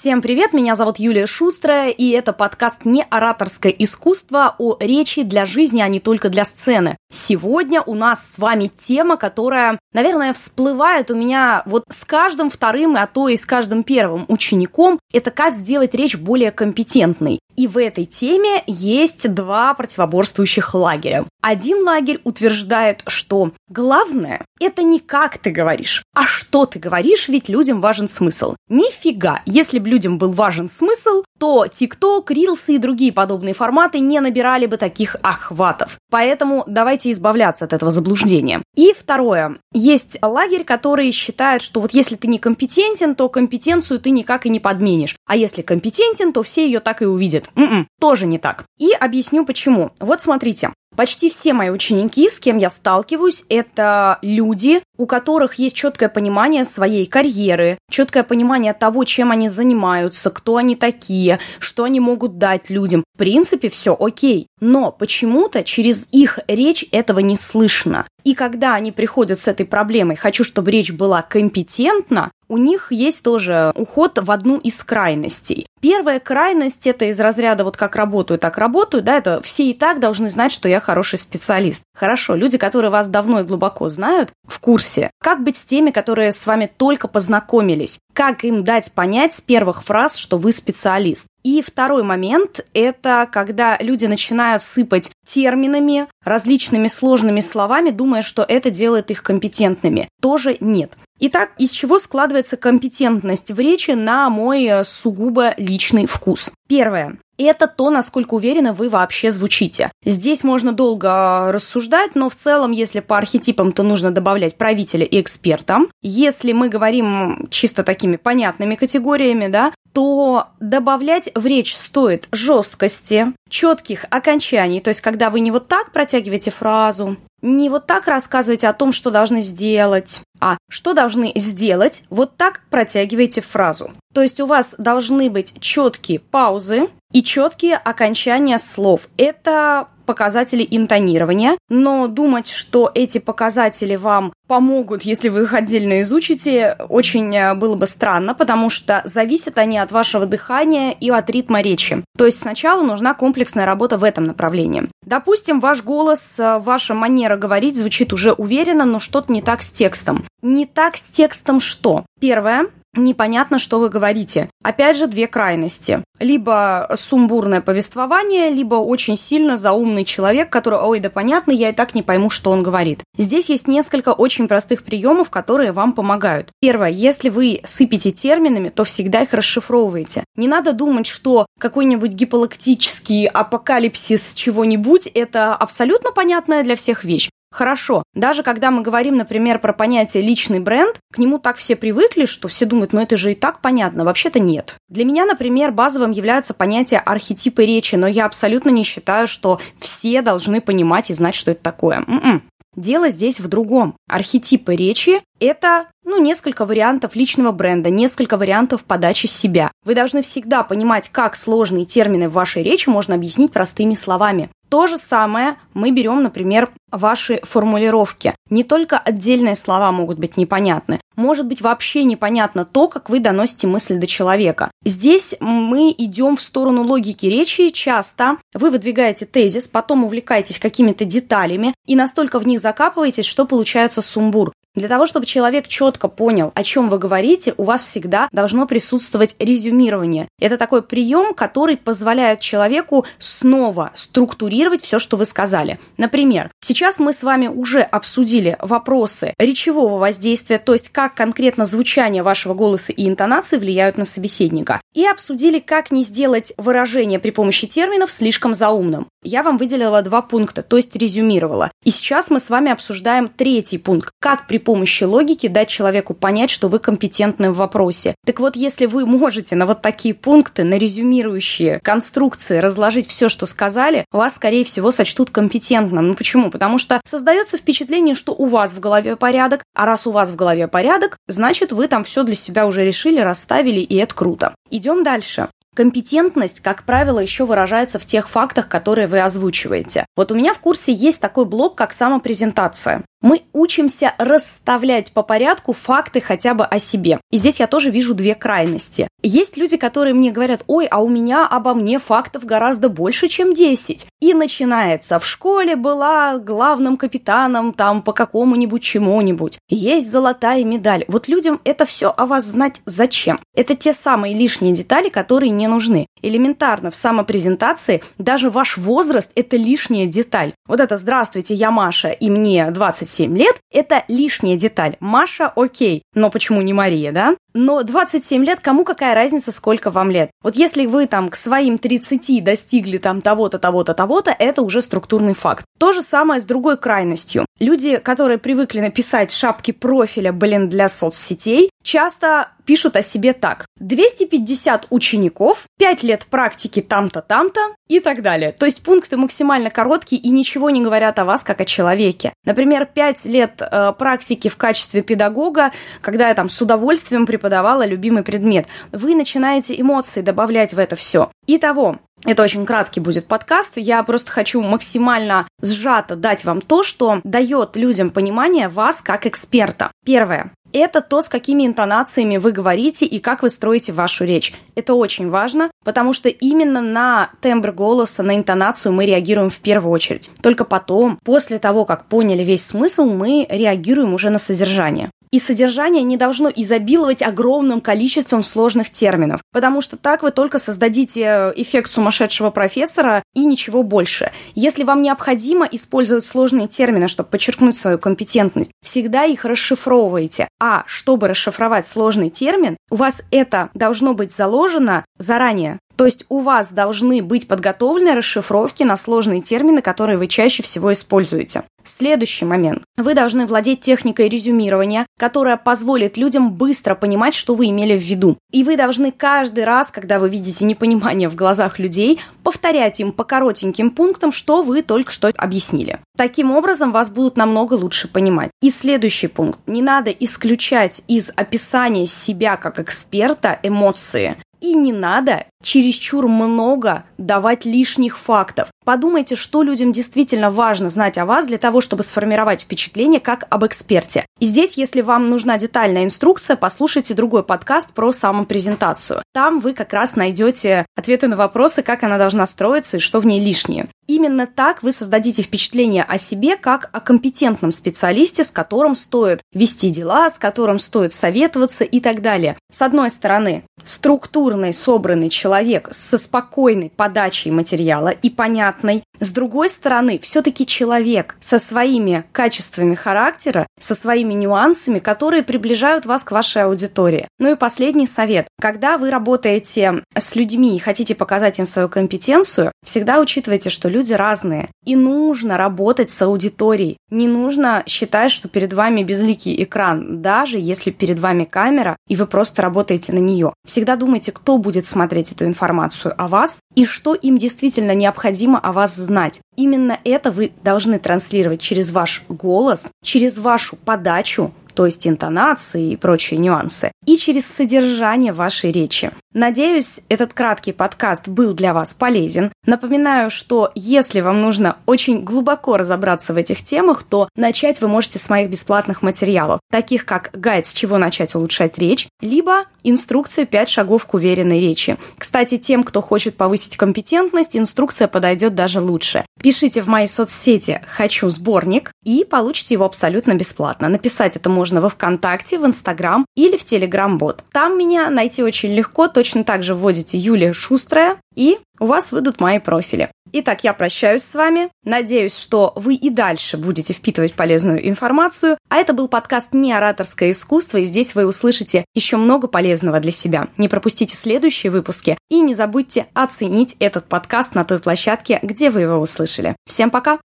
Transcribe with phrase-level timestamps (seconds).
[0.00, 5.44] Всем привет, меня зовут Юлия Шустрая, и это подкаст «Не ораторское искусство» о речи для
[5.44, 6.96] жизни, а не только для сцены.
[7.12, 12.94] Сегодня у нас с вами тема, которая, наверное, всплывает у меня вот с каждым вторым,
[12.94, 15.00] а то и с каждым первым учеником.
[15.12, 17.40] Это как сделать речь более компетентной.
[17.56, 21.24] И в этой теме есть два противоборствующих лагеря.
[21.42, 27.48] Один лагерь утверждает, что главное– это не как ты говоришь, а что ты говоришь, ведь
[27.48, 28.54] людям важен смысл.
[28.68, 34.20] Нифига, если бы людям был важен смысл, то TikTok, Reels и другие подобные форматы не
[34.20, 35.98] набирали бы таких охватов.
[36.10, 38.62] Поэтому давайте избавляться от этого заблуждения.
[38.74, 39.58] И второе.
[39.72, 44.50] Есть лагерь, который считает, что вот если ты не компетентен, то компетенцию ты никак и
[44.50, 45.16] не подменишь.
[45.26, 47.44] А если компетентен, то все ее так и увидят.
[47.54, 48.64] М-м, тоже не так.
[48.78, 49.92] И объясню почему.
[50.00, 50.70] Вот смотрите.
[50.96, 56.64] Почти все мои ученики, с кем я сталкиваюсь, это люди, у которых есть четкое понимание
[56.64, 62.70] своей карьеры, четкое понимание того, чем они занимаются, кто они такие, что они могут дать
[62.70, 63.04] людям.
[63.14, 64.48] В принципе, все окей.
[64.60, 68.06] Но почему-то через их речь этого не слышно.
[68.24, 73.22] И когда они приходят с этой проблемой, хочу, чтобы речь была компетентна, у них есть
[73.22, 75.66] тоже уход в одну из крайностей.
[75.80, 80.00] Первая крайность это из разряда вот как работаю, так работаю, да, это все и так
[80.00, 81.84] должны знать, что я хороший специалист.
[81.94, 85.10] Хорошо, люди, которые вас давно и глубоко знают, в курсе.
[85.22, 88.00] Как быть с теми, которые с вами только познакомились?
[88.12, 91.28] Как им дать понять с первых фраз, что вы специалист?
[91.42, 98.70] И второй момент– это когда люди начинают сыпать терминами, различными сложными словами, думая, что это
[98.70, 100.08] делает их компетентными.
[100.20, 100.92] Тоже нет.
[101.22, 106.50] Итак, из чего складывается компетентность в речи на мой э, сугубо личный вкус?
[106.66, 107.18] Первое
[107.48, 109.90] это то, насколько уверенно вы вообще звучите.
[110.04, 115.04] Здесь можно долго э, рассуждать, но в целом, если по архетипам, то нужно добавлять правителя
[115.04, 115.80] и эксперта.
[116.02, 124.04] Если мы говорим чисто такими понятными категориями, да, то добавлять в речь стоит жесткости, четких
[124.10, 128.72] окончаний, то есть когда вы не вот так протягиваете фразу, не вот так рассказываете о
[128.72, 133.90] том, что должны сделать, а что должны сделать, вот так протягиваете фразу.
[134.12, 139.08] То есть у вас должны быть четкие паузы и четкие окончания слов.
[139.16, 146.76] Это показатели интонирования, но думать, что эти показатели вам помогут, если вы их отдельно изучите,
[146.88, 151.60] очень э, было бы странно, потому что зависят они от вашего дыхания и от ритма
[151.60, 152.02] речи.
[152.18, 154.88] То есть сначала нужна комплексная работа в этом направлении.
[155.06, 159.70] Допустим, ваш голос, э, ваша манера говорить звучит уже уверенно, но что-то не так с
[159.70, 160.24] текстом.
[160.42, 162.04] Не так с текстом что?
[162.18, 164.50] Первое, непонятно, что вы говорите.
[164.62, 166.04] Опять же, две крайности.
[166.18, 171.94] Либо сумбурное повествование, либо очень сильно заумный человек, который, ой, да понятно, я и так
[171.94, 173.00] не пойму, что он говорит.
[173.16, 176.50] Здесь есть несколько очень простых приемов, которые вам помогают.
[176.60, 180.24] Первое, если вы сыпете терминами, то всегда их расшифровываете.
[180.36, 187.30] Не надо думать, что какой-нибудь гиполактический апокалипсис чего-нибудь– это абсолютно понятная для всех вещь.
[187.52, 188.04] Хорошо.
[188.14, 192.48] Даже когда мы говорим, например, про понятие личный бренд, к нему так все привыкли, что
[192.48, 194.04] все думают, ну это же и так понятно.
[194.04, 194.76] Вообще-то нет.
[194.88, 200.22] Для меня, например, базовым является понятие архетипы речи, но я абсолютно не считаю, что все
[200.22, 202.04] должны понимать и знать, что это такое.
[202.06, 202.42] М-м.
[202.76, 203.96] Дело здесь в другом.
[204.08, 209.70] Архетипы речи– это ну, несколько вариантов личного бренда, несколько вариантов подачи себя.
[209.84, 214.50] Вы должны всегда понимать, как сложные термины в вашей речи можно объяснить простыми словами.
[214.70, 218.34] То же самое мы берем, например, ваши формулировки.
[218.50, 221.00] Не только отдельные слова могут быть непонятны.
[221.16, 224.70] Может быть вообще непонятно то, как вы доносите мысль до человека.
[224.84, 227.70] Здесь мы идем в сторону логики речи.
[227.70, 234.02] Часто вы выдвигаете тезис, потом увлекаетесь какими-то деталями и настолько в них закапываетесь, что получается
[234.02, 234.52] сумбур.
[234.76, 239.34] Для того, чтобы человек четко понял, о чем вы говорите, у вас всегда должно присутствовать
[239.40, 240.28] резюмирование.
[240.38, 245.80] Это такой прием, который позволяет человеку снова структурировать все, что вы сказали.
[245.96, 252.22] Например, сейчас мы с вами уже обсудили вопросы речевого воздействия, то есть как конкретно звучание
[252.22, 254.80] вашего голоса и интонации влияют на собеседника.
[254.94, 259.08] И обсудили, как не сделать выражение при помощи терминов слишком заумным.
[259.22, 261.70] Я вам выделила два пункта, то есть резюмировала.
[261.84, 264.10] И сейчас мы с вами обсуждаем третий пункт.
[264.18, 268.14] Как при помощи логики дать человеку понять, что вы компетентны в вопросе.
[268.24, 273.44] Так вот, если вы можете на вот такие пункты, на резюмирующие конструкции разложить все, что
[273.44, 276.08] сказали, вас, скорее всего, сочтут компетентным.
[276.08, 276.50] Ну почему?
[276.50, 280.36] Потому что создается впечатление, что у вас в голове порядок, а раз у вас в
[280.36, 284.54] голове порядок, значит, вы там все для себя уже решили, расставили, и это круто.
[284.70, 285.48] Идем дальше.
[285.74, 290.04] Компетентность, как правило, еще выражается в тех фактах, которые вы озвучиваете.
[290.16, 293.04] Вот у меня в курсе есть такой блок, как самопрезентация.
[293.22, 297.20] Мы учимся расставлять по порядку факты хотя бы о себе.
[297.30, 299.08] И здесь я тоже вижу две крайности.
[299.22, 303.52] Есть люди, которые мне говорят, ой, а у меня обо мне фактов гораздо больше, чем
[303.52, 304.06] 10.
[304.20, 309.58] И начинается, в школе была главным капитаном там по какому-нибудь чему-нибудь.
[309.68, 311.04] Есть золотая медаль.
[311.06, 313.38] Вот людям это все о вас знать зачем?
[313.54, 316.06] Это те самые лишние детали, которые не нужны.
[316.22, 320.54] Элементарно в самопрезентации даже ваш возраст– это лишняя деталь.
[320.66, 322.70] Вот это «Здравствуйте, я Маша, и мне
[323.10, 324.96] 27 лет»– это лишняя деталь.
[325.00, 327.36] Маша– окей, но почему не Мария, да?
[327.52, 330.30] Но 27 лет, кому какая разница, сколько вам лет?
[330.42, 335.34] Вот если вы там к своим 30 достигли там того-то, того-то, того-то, это уже структурный
[335.34, 335.64] факт.
[335.78, 337.46] То же самое с другой крайностью.
[337.58, 343.66] Люди, которые привыкли написать шапки профиля, блин, для соцсетей, часто пишут о себе так.
[343.80, 348.52] 250 учеников, 5 лет практики там-то, там-то и так далее.
[348.52, 352.32] То есть пункты максимально короткие и ничего не говорят о вас как о человеке.
[352.44, 358.22] Например, 5 лет э, практики в качестве педагога, когда я там с удовольствием преподавала любимый
[358.22, 358.68] предмет.
[358.92, 361.32] Вы начинаете эмоции добавлять в это все.
[361.48, 363.78] Итого, это очень краткий будет подкаст.
[363.78, 369.90] Я просто хочу максимально сжато дать вам то, что дает людям понимание вас как эксперта.
[370.04, 374.54] Первое это то, с какими интонациями вы говорите и как вы строите вашу речь.
[374.74, 379.92] Это очень важно, потому что именно на тембр голоса, на интонацию мы реагируем в первую
[379.92, 380.30] очередь.
[380.42, 385.10] Только потом, после того, как поняли весь смысл, мы реагируем уже на содержание.
[385.32, 391.20] И содержание не должно изобиловать огромным количеством сложных терминов, потому что так вы только создадите
[391.22, 394.32] э, эффект сумасшедшего профессора и ничего больше.
[394.56, 400.48] Если вам необходимо использовать сложные термины, чтобы подчеркнуть свою компетентность, всегда их расшифровывайте.
[400.60, 405.78] А чтобы расшифровать сложный термин, у вас это должно быть заложено заранее.
[406.00, 410.94] То есть у вас должны быть подготовлены расшифровки на сложные термины, которые вы чаще всего
[410.94, 411.64] используете.
[411.84, 412.84] Следующий момент.
[412.96, 418.38] Вы должны владеть техникой резюмирования, которая позволит людям быстро понимать, что вы имели в виду.
[418.50, 423.24] И вы должны каждый раз, когда вы видите непонимание в глазах людей, повторять им по
[423.24, 426.00] коротеньким пунктам, что вы только что объяснили.
[426.16, 428.50] Таким образом, вас будут намного лучше понимать.
[428.62, 429.58] И следующий пункт.
[429.66, 434.38] Не надо исключать из описания себя как эксперта эмоции.
[434.60, 438.69] И не надо чересчур много давать лишних фактов.
[438.82, 443.66] Подумайте, что людям действительно важно знать о вас для того, чтобы сформировать впечатление как об
[443.66, 444.24] эксперте.
[444.38, 449.22] И здесь, если вам нужна детальная инструкция, послушайте другой подкаст про самопрезентацию.
[449.34, 453.26] Там вы как раз найдете ответы на вопросы, как она должна строиться и что в
[453.26, 453.88] ней лишнее.
[454.10, 459.90] Именно так вы создадите впечатление о себе как о компетентном специалисте, с которым стоит вести
[459.90, 462.56] дела, с которым стоит советоваться и так далее.
[462.72, 468.30] С одной стороны, структурный, собранный человек со спокойной подачей материала и
[468.70, 469.02] понятной.
[469.20, 476.24] С другой стороны, все-таки человек со своими качествами характера, со своими нюансами, которые приближают вас
[476.24, 477.28] к вашей аудитории.
[477.38, 478.48] Ну и последний совет.
[478.60, 484.14] Когда вы работаете с людьми и хотите показать им свою компетенцию, всегда учитывайте, что люди
[484.14, 484.70] разные.
[484.86, 486.96] И нужно работать с аудиторией.
[487.10, 492.26] Не нужно считать, что перед вами безликий экран, даже если перед вами камера, и вы
[492.26, 493.52] просто работаете на нее.
[493.66, 498.72] Всегда думайте, кто будет смотреть эту информацию о вас и что им действительно необходимо о
[498.72, 499.40] вас знать.
[499.56, 505.96] Именно это вы должны транслировать через ваш голос, через вашу подачу, то есть интонации и
[505.96, 509.10] прочие нюансы, и через содержание вашей речи.
[509.32, 512.50] Надеюсь, этот краткий подкаст был для вас полезен.
[512.66, 518.18] Напоминаю, что если вам нужно очень глубоко разобраться в этих темах, то начать вы можете
[518.18, 523.66] с моих бесплатных материалов, таких как гайд «С чего начать улучшать речь», либо инструкция «5
[523.66, 524.96] шагов к уверенной речи».
[525.16, 529.24] Кстати, тем, кто хочет повысить компетентность, инструкция подойдет даже лучше.
[529.40, 533.88] Пишите в моей соцсети «Хочу сборник» и получите его абсолютно бесплатно.
[533.88, 537.44] Написать это можно во ВКонтакте, в Инстаграм или в Телеграм-бот.
[537.50, 542.40] Там меня найти очень легко, точно так же вводите Юлия Шустрая, и у вас выйдут
[542.40, 543.10] мои профили.
[543.32, 544.68] Итак, я прощаюсь с вами.
[544.84, 548.58] Надеюсь, что вы и дальше будете впитывать полезную информацию.
[548.68, 553.12] А это был подкаст «Не ораторское искусство», и здесь вы услышите еще много полезного для
[553.12, 553.48] себя.
[553.56, 558.82] Не пропустите следующие выпуски и не забудьте оценить этот подкаст на той площадке, где вы
[558.82, 559.56] его услышали.
[559.66, 560.20] Всем пока!